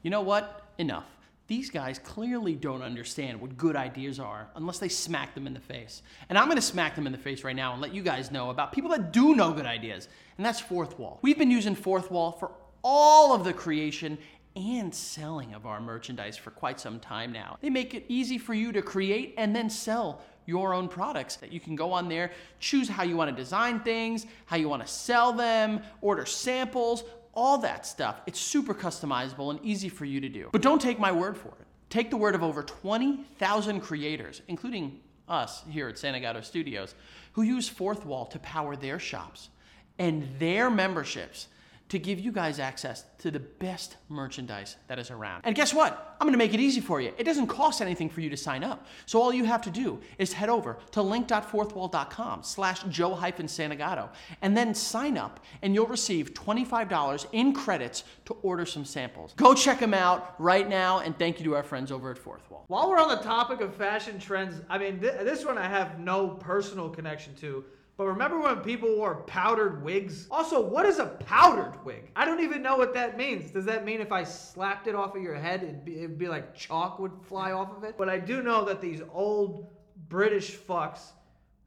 You 0.01 0.09
know 0.09 0.21
what? 0.21 0.65
Enough. 0.77 1.05
These 1.49 1.71
guys 1.71 1.97
clearly 1.97 2.53
don't 2.53 2.83
understand 2.83 3.41
what 3.41 3.57
good 3.57 3.75
ideas 3.75 4.19
are 4.19 4.49
unless 4.55 4.77
they 4.77 4.87
smack 4.87 5.33
them 5.33 5.47
in 5.47 5.55
the 5.55 5.59
face. 5.59 6.03
And 6.29 6.37
I'm 6.37 6.47
gonna 6.47 6.61
smack 6.61 6.95
them 6.95 7.07
in 7.07 7.11
the 7.11 7.17
face 7.17 7.43
right 7.43 7.55
now 7.55 7.73
and 7.73 7.81
let 7.81 7.91
you 7.91 8.03
guys 8.03 8.29
know 8.29 8.51
about 8.51 8.71
people 8.71 8.91
that 8.91 9.11
do 9.11 9.33
know 9.33 9.51
good 9.51 9.65
ideas, 9.65 10.09
and 10.37 10.45
that's 10.45 10.61
Fourthwall. 10.61 11.17
We've 11.23 11.39
been 11.39 11.49
using 11.49 11.75
Fourthwall 11.75 12.39
for 12.39 12.51
all 12.83 13.33
of 13.33 13.43
the 13.43 13.51
creation 13.51 14.19
and 14.55 14.93
selling 14.93 15.55
of 15.55 15.65
our 15.65 15.81
merchandise 15.81 16.37
for 16.37 16.51
quite 16.51 16.79
some 16.79 16.99
time 16.99 17.31
now. 17.31 17.57
They 17.61 17.71
make 17.71 17.95
it 17.95 18.05
easy 18.09 18.37
for 18.37 18.53
you 18.53 18.71
to 18.71 18.83
create 18.83 19.33
and 19.35 19.55
then 19.55 19.71
sell 19.71 20.21
your 20.45 20.73
own 20.75 20.87
products 20.87 21.35
that 21.37 21.51
you 21.51 21.59
can 21.59 21.75
go 21.75 21.91
on 21.91 22.09
there, 22.09 22.31
choose 22.59 22.87
how 22.87 23.03
you 23.03 23.15
want 23.15 23.35
to 23.35 23.35
design 23.35 23.79
things, 23.79 24.27
how 24.45 24.57
you 24.57 24.69
want 24.69 24.85
to 24.85 24.91
sell 24.91 25.33
them, 25.33 25.81
order 26.01 26.25
samples, 26.25 27.03
all 27.33 27.57
that 27.59 27.85
stuff. 27.85 28.21
It's 28.25 28.39
super 28.39 28.73
customizable 28.73 29.51
and 29.51 29.59
easy 29.63 29.89
for 29.89 30.05
you 30.05 30.19
to 30.21 30.29
do. 30.29 30.49
But 30.51 30.61
don't 30.61 30.81
take 30.81 30.99
my 30.99 31.11
word 31.11 31.37
for 31.37 31.49
it. 31.49 31.67
Take 31.89 32.09
the 32.09 32.17
word 32.17 32.35
of 32.35 32.43
over 32.43 32.61
20,000 32.63 33.81
creators, 33.81 34.41
including 34.47 34.99
us 35.27 35.63
here 35.69 35.87
at 35.87 35.97
Santa 35.97 36.43
Studios, 36.43 36.95
who 37.33 37.41
use 37.41 37.69
Fourthwall 37.69 38.29
to 38.29 38.39
power 38.39 38.75
their 38.75 38.99
shops 38.99 39.49
and 39.97 40.27
their 40.39 40.69
memberships 40.69 41.47
to 41.89 41.97
give 41.97 42.19
you 42.19 42.31
guys 42.31 42.59
access 42.59 43.03
to 43.17 43.31
the 43.31 43.39
best 43.39 43.97
merchandise 44.09 44.77
that 44.87 44.99
is 44.99 45.09
around. 45.09 45.41
And 45.43 45.55
guess 45.55 45.73
what? 45.73 46.15
I'm 46.21 46.27
gonna 46.27 46.37
make 46.37 46.53
it 46.53 46.59
easy 46.59 46.81
for 46.81 47.01
you. 47.01 47.11
It 47.17 47.23
doesn't 47.23 47.47
cost 47.47 47.81
anything 47.81 48.09
for 48.09 48.21
you 48.21 48.29
to 48.29 48.37
sign 48.37 48.63
up. 48.63 48.85
So 49.07 49.21
all 49.21 49.33
you 49.33 49.43
have 49.45 49.61
to 49.63 49.71
do 49.71 49.99
is 50.19 50.31
head 50.33 50.49
over 50.49 50.77
to 50.91 51.01
link.fourthwall.com 51.01 52.43
slash 52.43 52.83
joe 52.83 53.15
santagato 53.15 54.09
and 54.41 54.55
then 54.55 54.73
sign 54.73 55.17
up 55.17 55.39
and 55.61 55.73
you'll 55.73 55.87
receive 55.87 56.33
$25 56.33 57.25
in 57.31 57.53
credits 57.53 58.03
to 58.25 58.33
order 58.43 58.65
some 58.65 58.85
samples. 58.85 59.33
Go 59.35 59.53
check 59.53 59.79
them 59.79 59.93
out 59.93 60.35
right 60.39 60.69
now 60.69 60.99
and 60.99 61.17
thank 61.17 61.39
you 61.39 61.45
to 61.45 61.55
our 61.55 61.63
friends 61.63 61.91
over 61.91 62.11
at 62.11 62.17
Fourthwall. 62.17 62.63
While 62.67 62.89
we're 62.89 62.99
on 62.99 63.09
the 63.09 63.23
topic 63.23 63.61
of 63.61 63.75
fashion 63.75 64.19
trends, 64.19 64.61
I 64.69 64.77
mean, 64.77 64.99
th- 64.99 65.21
this 65.21 65.43
one 65.43 65.57
I 65.57 65.67
have 65.67 65.99
no 65.99 66.29
personal 66.29 66.89
connection 66.89 67.35
to, 67.37 67.65
But 67.99 68.07
remember 68.07 68.39
when 68.39 68.61
people 68.61 68.95
wore 68.95 69.23
powdered 69.23 69.83
wigs? 69.83 70.25
Also, 70.31 70.65
what 70.65 70.85
is 70.85 70.99
a 70.99 71.05
powdered 71.05 71.73
wig? 71.83 72.09
I 72.15 72.23
don't 72.23 72.39
even 72.39 72.61
know 72.61 72.77
what 72.77 72.93
that 72.93 73.17
means. 73.17 73.51
Does 73.51 73.65
that 73.65 73.83
mean 73.83 73.99
if 73.99 74.13
I 74.13 74.23
slapped 74.23 74.87
it 74.87 74.95
off 74.95 75.17
of 75.17 75.21
your 75.21 75.35
head, 75.35 75.63
it'd 75.63 75.83
be, 75.83 75.97
it'd 75.97 76.17
be 76.17 76.29
like 76.29 76.55
chalk 76.55 76.97
would 76.99 77.11
fly 77.23 77.51
off 77.51 77.75
of 77.75 77.83
it? 77.83 77.97
But 77.97 78.07
I 78.07 78.17
do 78.17 78.41
know 78.41 78.63
that 78.63 78.79
these 78.79 79.01
old 79.11 79.67
British 80.07 80.55
fucks 80.55 81.11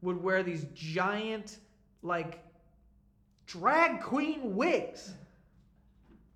would 0.01 0.23
wear 0.23 0.43
these 0.43 0.65
giant, 0.73 1.59
like, 2.03 2.43
drag 3.47 4.01
queen 4.01 4.57
wigs. 4.57 5.13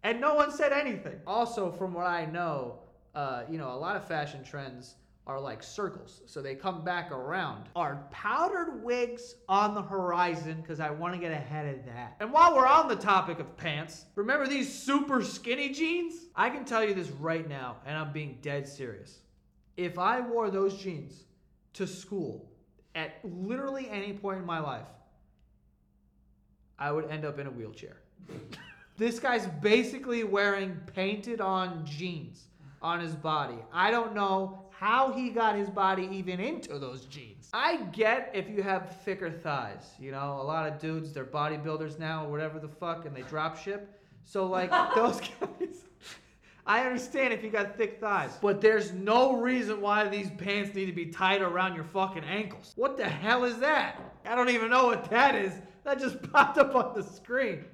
And 0.02 0.20
no 0.20 0.34
one 0.34 0.52
said 0.52 0.74
anything. 0.74 1.18
Also, 1.26 1.72
from 1.72 1.94
what 1.94 2.06
I 2.06 2.26
know, 2.26 2.80
uh, 3.14 3.44
you 3.50 3.56
know, 3.56 3.72
a 3.72 3.78
lot 3.78 3.96
of 3.96 4.06
fashion 4.06 4.44
trends 4.44 4.96
are 5.26 5.40
like 5.40 5.62
circles. 5.62 6.20
So 6.26 6.40
they 6.40 6.54
come 6.54 6.84
back 6.84 7.10
around. 7.10 7.64
Are 7.74 8.06
powdered 8.10 8.82
wigs 8.82 9.34
on 9.48 9.74
the 9.74 9.82
horizon? 9.82 10.60
Because 10.62 10.78
I 10.78 10.90
want 10.90 11.14
to 11.14 11.20
get 11.20 11.32
ahead 11.32 11.74
of 11.74 11.84
that. 11.86 12.16
And 12.20 12.32
while 12.32 12.54
we're 12.54 12.66
on 12.66 12.86
the 12.88 12.96
topic 12.96 13.40
of 13.40 13.56
pants, 13.56 14.04
remember 14.14 14.46
these 14.46 14.72
super 14.72 15.22
skinny 15.24 15.70
jeans? 15.70 16.14
I 16.36 16.48
can 16.48 16.64
tell 16.64 16.84
you 16.84 16.94
this 16.94 17.08
right 17.10 17.48
now, 17.48 17.76
and 17.84 17.98
I'm 17.98 18.12
being 18.12 18.38
dead 18.40 18.68
serious. 18.68 19.18
If 19.76 19.98
I 19.98 20.20
wore 20.20 20.48
those 20.48 20.76
jeans 20.78 21.24
to 21.74 21.86
school 21.86 22.48
at 22.94 23.18
literally 23.24 23.88
any 23.90 24.12
point 24.12 24.38
in 24.38 24.46
my 24.46 24.60
life, 24.60 24.86
I 26.78 26.92
would 26.92 27.10
end 27.10 27.24
up 27.24 27.40
in 27.40 27.48
a 27.48 27.50
wheelchair. 27.50 27.96
this 28.96 29.18
guy's 29.18 29.46
basically 29.46 30.22
wearing 30.22 30.78
painted 30.94 31.40
on 31.40 31.84
jeans 31.84 32.44
on 32.80 33.00
his 33.00 33.14
body. 33.14 33.56
I 33.72 33.90
don't 33.90 34.14
know 34.14 34.65
how 34.78 35.10
he 35.12 35.30
got 35.30 35.56
his 35.56 35.70
body 35.70 36.08
even 36.12 36.38
into 36.38 36.78
those 36.78 37.06
jeans. 37.06 37.48
I 37.54 37.76
get 37.92 38.30
if 38.34 38.48
you 38.50 38.62
have 38.62 39.00
thicker 39.04 39.30
thighs. 39.30 39.94
You 39.98 40.12
know, 40.12 40.38
a 40.40 40.44
lot 40.44 40.70
of 40.70 40.78
dudes, 40.78 41.12
they're 41.12 41.24
bodybuilders 41.24 41.98
now 41.98 42.26
or 42.26 42.30
whatever 42.30 42.58
the 42.58 42.68
fuck, 42.68 43.06
and 43.06 43.16
they 43.16 43.22
drop 43.22 43.56
ship. 43.56 43.98
So, 44.24 44.46
like, 44.46 44.70
those 44.94 45.20
guys. 45.20 45.84
I 46.66 46.80
understand 46.80 47.32
if 47.32 47.44
you 47.44 47.50
got 47.50 47.76
thick 47.76 48.00
thighs, 48.00 48.36
but 48.42 48.60
there's 48.60 48.92
no 48.92 49.36
reason 49.36 49.80
why 49.80 50.08
these 50.08 50.30
pants 50.30 50.74
need 50.74 50.86
to 50.86 50.92
be 50.92 51.06
tied 51.06 51.40
around 51.40 51.76
your 51.76 51.84
fucking 51.84 52.24
ankles. 52.24 52.72
What 52.76 52.96
the 52.96 53.08
hell 53.08 53.44
is 53.44 53.58
that? 53.58 54.00
I 54.26 54.34
don't 54.34 54.50
even 54.50 54.68
know 54.68 54.86
what 54.86 55.08
that 55.10 55.36
is. 55.36 55.52
That 55.84 56.00
just 56.00 56.20
popped 56.32 56.58
up 56.58 56.74
on 56.74 56.92
the 56.94 57.02
screen. 57.04 57.64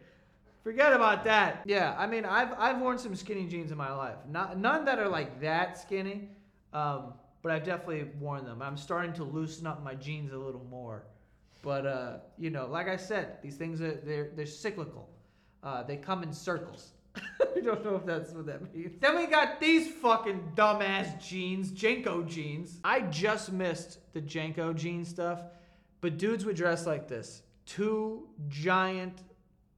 Forget 0.62 0.92
about 0.92 1.24
that. 1.24 1.62
Yeah, 1.64 1.96
I 1.98 2.06
mean, 2.06 2.24
I've 2.24 2.52
I've 2.56 2.78
worn 2.78 2.98
some 2.98 3.16
skinny 3.16 3.46
jeans 3.46 3.72
in 3.72 3.78
my 3.78 3.92
life. 3.92 4.18
Not 4.30 4.58
none 4.58 4.84
that 4.84 5.00
are 5.00 5.08
like 5.08 5.40
that 5.40 5.80
skinny, 5.80 6.28
um, 6.72 7.14
but 7.42 7.52
I've 7.52 7.64
definitely 7.64 8.04
worn 8.20 8.44
them. 8.44 8.62
I'm 8.62 8.76
starting 8.76 9.12
to 9.14 9.24
loosen 9.24 9.66
up 9.66 9.82
my 9.82 9.94
jeans 9.94 10.32
a 10.32 10.38
little 10.38 10.64
more. 10.70 11.04
But 11.62 11.86
uh, 11.86 12.16
you 12.38 12.50
know, 12.50 12.66
like 12.66 12.88
I 12.88 12.96
said, 12.96 13.38
these 13.42 13.56
things 13.56 13.80
are 13.80 14.00
they're 14.04 14.30
they're 14.34 14.46
cyclical. 14.46 15.08
Uh, 15.62 15.82
they 15.84 15.96
come 15.96 16.22
in 16.22 16.32
circles. 16.32 16.92
I 17.16 17.60
don't 17.60 17.84
know 17.84 17.96
if 17.96 18.06
that's 18.06 18.32
what 18.32 18.46
that 18.46 18.74
means. 18.74 18.96
Then 19.00 19.16
we 19.16 19.26
got 19.26 19.60
these 19.60 19.92
fucking 19.92 20.52
dumbass 20.56 21.20
jeans, 21.20 21.70
JNCO 21.70 22.26
jeans. 22.26 22.80
I 22.82 23.02
just 23.02 23.52
missed 23.52 23.98
the 24.12 24.20
JNCO 24.20 24.74
jean 24.74 25.04
stuff, 25.04 25.42
but 26.00 26.18
dudes 26.18 26.44
would 26.44 26.56
dress 26.56 26.86
like 26.86 27.06
this. 27.06 27.42
Two 27.66 28.28
giant 28.48 29.22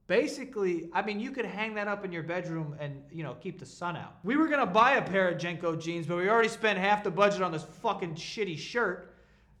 Basically, 0.07 0.87
I 0.93 1.01
mean, 1.01 1.19
you 1.19 1.31
could 1.31 1.45
hang 1.45 1.73
that 1.75 1.87
up 1.87 2.05
in 2.05 2.11
your 2.11 2.21
bedroom 2.21 2.75
and, 2.79 3.01
you 3.11 3.23
know, 3.23 3.35
keep 3.41 3.59
the 3.59 3.65
sun 3.65 3.97
out. 3.97 4.17
We 4.23 4.37
were 4.37 4.47
gonna 4.47 4.65
buy 4.65 4.97
a 4.97 5.01
pair 5.01 5.29
of 5.29 5.39
JNCO 5.39 5.81
jeans, 5.81 6.05
but 6.05 6.17
we 6.17 6.29
already 6.29 6.49
spent 6.49 6.77
half 6.77 7.03
the 7.03 7.09
budget 7.09 7.41
on 7.41 7.51
this 7.51 7.63
fucking 7.81 8.13
shitty 8.13 8.57
shirt, 8.57 9.15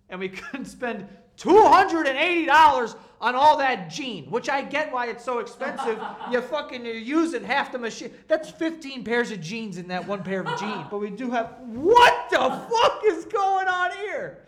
and 0.09 0.19
we 0.19 0.29
couldn't 0.29 0.65
spend 0.65 1.07
$280 1.37 2.95
on 3.21 3.33
all 3.33 3.57
that 3.57 3.89
jean, 3.89 4.29
which 4.29 4.47
I 4.47 4.61
get 4.61 4.93
why 4.93 5.07
it's 5.07 5.25
so 5.25 5.39
expensive. 5.39 5.99
you 6.31 6.41
fucking, 6.41 6.85
you're 6.85 6.95
using 6.95 7.43
half 7.43 7.71
the 7.71 7.79
machine. 7.79 8.11
That's 8.27 8.51
15 8.51 9.03
pairs 9.03 9.31
of 9.31 9.41
jeans 9.41 9.79
in 9.79 9.87
that 9.87 10.07
one 10.07 10.21
pair 10.21 10.41
of 10.41 10.59
jeans. 10.59 10.85
But 10.91 10.99
we 10.99 11.09
do 11.09 11.31
have, 11.31 11.55
what 11.61 12.29
the 12.29 12.37
fuck 12.37 13.01
is 13.05 13.25
going 13.25 13.67
on 13.67 13.91
here? 13.97 14.45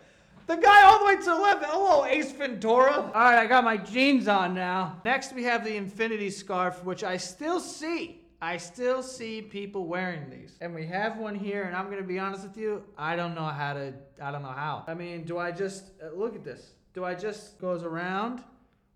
The 0.48 0.56
guy 0.56 0.82
all 0.84 1.00
the 1.00 1.04
way 1.04 1.16
to 1.16 1.24
the 1.24 1.34
left. 1.34 1.62
Hello, 1.66 2.06
Ace 2.06 2.32
Ventura. 2.32 2.94
All 2.94 3.12
right, 3.12 3.36
I 3.36 3.46
got 3.46 3.64
my 3.64 3.76
jeans 3.76 4.28
on 4.28 4.54
now. 4.54 4.98
Next, 5.04 5.34
we 5.34 5.44
have 5.44 5.62
the 5.62 5.76
infinity 5.76 6.30
scarf, 6.30 6.82
which 6.84 7.04
I 7.04 7.18
still 7.18 7.60
see. 7.60 8.22
I 8.40 8.56
still 8.56 9.02
see 9.02 9.42
people 9.42 9.86
wearing 9.86 10.30
these. 10.30 10.56
And 10.62 10.74
we 10.74 10.86
have 10.86 11.18
one 11.18 11.34
here, 11.34 11.64
and 11.64 11.76
I'm 11.76 11.94
to 11.94 12.02
be 12.02 12.18
honest 12.18 12.44
with 12.44 12.56
you, 12.56 12.82
I 12.96 13.14
don't 13.14 13.34
know 13.34 13.44
how 13.44 13.74
to, 13.74 13.92
I 14.22 14.30
don't 14.30 14.40
know 14.40 14.48
how. 14.48 14.84
I 14.86 14.94
mean, 14.94 15.24
do 15.24 15.36
I 15.36 15.50
just, 15.50 15.90
uh, 16.02 16.16
look 16.16 16.34
at 16.34 16.44
this. 16.44 16.70
Do 16.94 17.04
I 17.04 17.14
just 17.14 17.58
goes 17.60 17.82
around? 17.82 18.42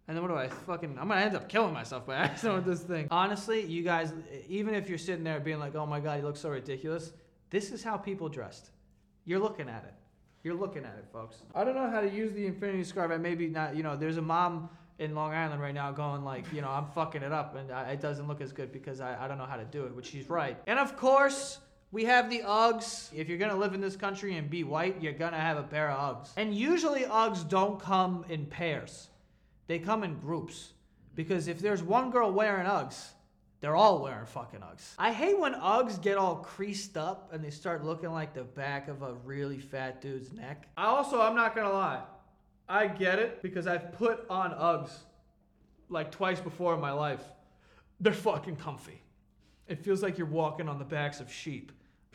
And 0.09 0.17
then 0.17 0.23
what 0.23 0.31
do 0.31 0.39
I 0.39 0.49
fucking? 0.49 0.97
I'm 0.99 1.09
gonna 1.09 1.21
end 1.21 1.37
up 1.37 1.51
killing 1.51 1.75
myself 1.75 2.07
by 2.07 2.15
accident 2.29 2.65
with 2.65 2.79
this 2.79 2.83
thing. 2.83 3.09
Honestly, 3.11 3.63
you 3.63 3.83
guys, 3.83 4.15
even 4.49 4.75
if 4.75 4.89
you're 4.89 4.97
sitting 4.97 5.23
there 5.23 5.39
being 5.39 5.59
like, 5.59 5.75
"Oh 5.75 5.87
my 5.87 6.01
god, 6.01 6.19
you 6.19 6.25
look 6.25 6.37
so 6.39 6.49
ridiculous," 6.49 7.13
this 7.51 7.71
is 7.71 7.85
how 7.85 7.99
people 7.99 8.29
dressed. 8.29 8.71
You're 9.27 9.39
looking 9.39 9.69
at 9.69 9.85
it. 9.85 9.95
You're 10.45 10.55
looking 10.55 10.85
at 10.85 10.97
it, 10.99 11.07
folks. 11.13 11.37
I 11.55 11.65
don't 11.65 11.75
know 11.75 11.91
how 11.91 12.01
to 12.01 12.11
use 12.11 12.33
the 12.33 12.47
infinity 12.47 12.85
scarf. 12.85 13.11
I 13.11 13.17
maybe 13.17 13.49
not. 13.49 13.77
You 13.77 13.83
know, 13.83 13.97
there's 13.97 14.17
a 14.17 14.23
mom 14.23 14.69
in 14.99 15.15
Long 15.15 15.33
Island 15.33 15.61
right 15.61 15.75
now 15.75 15.93
going 15.93 16.25
like, 16.25 16.45
you 16.53 16.61
know, 16.61 16.69
I'm 16.69 16.87
fucking 16.87 17.23
it 17.23 17.33
up, 17.33 17.57
and 17.57 17.71
I, 17.71 17.93
it 17.93 18.01
doesn't 18.01 18.27
look 18.29 18.41
as 18.41 18.53
good 18.53 18.73
because 18.73 19.01
I, 19.01 19.25
I 19.25 19.29
don't 19.29 19.39
know 19.39 19.47
how 19.47 19.57
to 19.57 19.65
do 19.65 19.85
it. 19.85 19.95
Which 19.95 20.07
she's 20.07 20.29
right. 20.29 20.57
And 20.67 20.79
of 20.79 20.97
course. 20.97 21.59
We 21.93 22.07
have 22.07 22.31
the 22.31 22.41
Uggs. 22.41 23.11
If 23.15 23.29
you're 23.29 23.37
gonna 23.37 23.55
live 23.55 23.75
in 23.75 23.83
this 23.83 23.97
country 23.97 24.39
and 24.39 24.49
be 24.49 24.65
white, 24.65 25.03
you're 25.03 25.13
gonna 25.13 25.39
have 25.39 25.59
a 25.59 25.63
pair 25.63 25.91
of 25.91 26.17
Uggs. 26.17 26.31
And 26.39 26.55
usually 26.57 27.03
Uggs 27.03 27.47
don't 27.47 27.79
come 27.79 28.25
in 28.31 28.47
pairs. 28.47 29.11
They 29.67 29.79
come 29.79 30.03
in 30.03 30.19
groups. 30.19 30.73
Because 31.15 31.49
if 31.49 31.59
there's 31.59 31.83
one 31.83 32.11
girl 32.11 32.33
wearing 32.33 32.67
Uggs, 32.67 33.11
they're 33.63 33.77
all 33.77 34.03
wearing 34.03 34.27
fucking 34.27 34.59
Uggs. 34.59 34.95
I 34.99 35.13
hate 35.13 35.39
when 35.39 35.55
Uggs 35.55 36.03
get 36.03 36.19
all 36.19 36.35
creased 36.35 36.97
up 36.97 37.33
and 37.33 37.45
they 37.45 37.51
start 37.51 37.85
looking 37.85 38.11
like 38.11 38.35
the 38.35 38.43
back 38.43 38.89
of 38.89 39.03
a 39.03 39.15
really 39.25 39.61
fat 39.61 40.03
dude's 40.03 40.33
neck. 40.33 40.67
I 40.77 40.87
also, 40.87 41.21
I'm 41.21 41.37
not 41.37 41.55
gonna 41.55 41.73
lie, 41.73 42.03
I 42.69 42.89
get 42.89 43.21
it 43.21 43.41
because 43.41 43.69
I've 43.69 43.93
put 43.93 44.27
on 44.29 44.51
Uggs 44.51 44.91
like 45.89 46.11
twice 46.11 46.41
before 46.41 46.75
in 46.75 46.81
my 46.81 46.91
life. 46.91 47.23
They're 48.01 48.13
fucking 48.13 48.57
comfy. 48.57 49.01
It 49.69 49.79
feels 49.79 50.03
like 50.03 50.19
you're 50.19 50.27
walking 50.27 50.69
on 50.69 50.81
the 50.81 50.85
backs 50.85 51.21
of 51.21 51.33
sheep. 51.33 51.71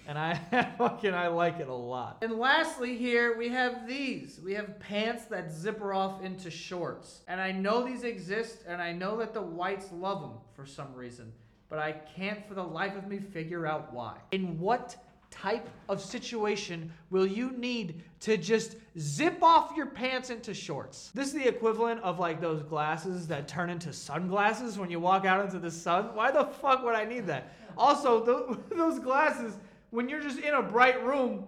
And 0.07 0.17
I 0.17 0.35
fucking 0.77 1.13
I 1.13 1.27
like 1.27 1.59
it 1.59 1.67
a 1.67 1.73
lot. 1.73 2.19
And 2.21 2.39
lastly, 2.39 2.97
here 2.97 3.37
we 3.37 3.49
have 3.49 3.85
these. 3.85 4.39
We 4.43 4.53
have 4.53 4.79
pants 4.79 5.25
that 5.25 5.51
zipper 5.51 5.93
off 5.93 6.23
into 6.23 6.49
shorts. 6.49 7.21
And 7.27 7.41
I 7.41 7.51
know 7.51 7.85
these 7.85 8.03
exist, 8.03 8.63
and 8.65 8.81
I 8.81 8.93
know 8.93 9.17
that 9.17 9.33
the 9.33 9.41
whites 9.41 9.91
love 9.91 10.21
them 10.21 10.37
for 10.55 10.65
some 10.65 10.93
reason, 10.95 11.33
but 11.69 11.79
I 11.79 11.91
can't 11.91 12.47
for 12.47 12.53
the 12.53 12.63
life 12.63 12.95
of 12.95 13.07
me 13.07 13.19
figure 13.19 13.67
out 13.67 13.93
why. 13.93 14.15
In 14.31 14.57
what 14.57 14.95
type 15.29 15.67
of 15.89 16.01
situation 16.01 16.89
will 17.09 17.27
you 17.27 17.51
need 17.51 18.01
to 18.21 18.37
just 18.37 18.77
zip 18.97 19.43
off 19.43 19.75
your 19.75 19.87
pants 19.87 20.29
into 20.29 20.53
shorts? 20.53 21.11
This 21.13 21.27
is 21.27 21.33
the 21.33 21.47
equivalent 21.47 22.01
of 22.01 22.17
like 22.17 22.39
those 22.39 22.63
glasses 22.63 23.27
that 23.27 23.49
turn 23.49 23.69
into 23.69 23.91
sunglasses 23.91 24.79
when 24.79 24.89
you 24.89 25.01
walk 25.01 25.25
out 25.25 25.43
into 25.43 25.59
the 25.59 25.69
sun. 25.69 26.15
Why 26.15 26.31
the 26.31 26.45
fuck 26.45 26.83
would 26.85 26.95
I 26.95 27.03
need 27.03 27.27
that? 27.27 27.53
Also, 27.77 28.25
th- 28.25 28.59
those 28.71 28.99
glasses 28.99 29.57
when 29.91 30.09
you're 30.09 30.21
just 30.21 30.39
in 30.39 30.53
a 30.53 30.61
bright 30.61 31.03
room, 31.03 31.47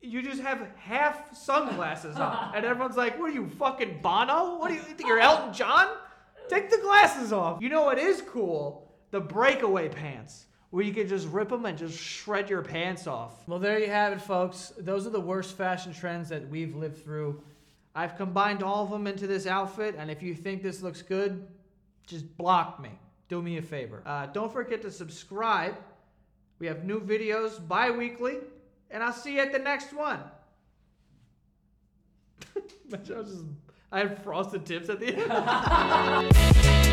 you 0.00 0.22
just 0.22 0.40
have 0.42 0.66
half 0.76 1.36
sunglasses 1.36 2.16
on. 2.16 2.52
And 2.54 2.64
everyone's 2.64 2.96
like, 2.96 3.18
what 3.18 3.30
are 3.30 3.34
you, 3.34 3.48
fucking 3.58 4.00
Bono? 4.02 4.58
What 4.58 4.68
do 4.68 4.74
you 4.74 4.80
think 4.80 5.00
you're 5.00 5.18
Elton 5.18 5.52
John? 5.52 5.88
Take 6.48 6.70
the 6.70 6.78
glasses 6.78 7.32
off. 7.32 7.60
You 7.60 7.68
know 7.68 7.82
what 7.82 7.98
is 7.98 8.22
cool? 8.22 8.92
The 9.10 9.20
breakaway 9.20 9.88
pants. 9.88 10.46
Where 10.70 10.84
you 10.84 10.92
can 10.92 11.08
just 11.08 11.28
rip 11.28 11.48
them 11.48 11.64
and 11.64 11.78
just 11.78 11.98
shred 11.98 12.50
your 12.50 12.60
pants 12.62 13.06
off. 13.06 13.46
Well, 13.48 13.58
there 13.58 13.78
you 13.78 13.86
have 13.86 14.12
it, 14.12 14.20
folks. 14.20 14.72
Those 14.78 15.06
are 15.06 15.10
the 15.10 15.20
worst 15.20 15.56
fashion 15.56 15.94
trends 15.94 16.28
that 16.28 16.48
we've 16.48 16.74
lived 16.74 17.02
through. 17.02 17.40
I've 17.94 18.16
combined 18.16 18.62
all 18.62 18.84
of 18.84 18.90
them 18.90 19.06
into 19.06 19.26
this 19.26 19.46
outfit, 19.46 19.94
and 19.96 20.10
if 20.10 20.22
you 20.22 20.34
think 20.34 20.62
this 20.62 20.82
looks 20.82 21.00
good, 21.00 21.46
just 22.06 22.36
block 22.36 22.80
me. 22.80 22.90
Do 23.28 23.40
me 23.40 23.56
a 23.56 23.62
favor. 23.62 24.02
Uh, 24.04 24.26
don't 24.26 24.52
forget 24.52 24.82
to 24.82 24.90
subscribe 24.90 25.76
we 26.58 26.66
have 26.66 26.84
new 26.84 27.00
videos 27.00 27.66
bi 27.66 27.90
weekly, 27.90 28.38
and 28.90 29.02
I'll 29.02 29.12
see 29.12 29.34
you 29.34 29.40
at 29.40 29.52
the 29.52 29.58
next 29.58 29.92
one. 29.92 30.20
I, 32.92 32.96
just, 32.96 33.44
I 33.92 33.98
had 34.00 34.22
frosted 34.22 34.64
tips 34.64 34.88
at 34.88 35.00
the 35.00 35.14
end. 35.14 36.82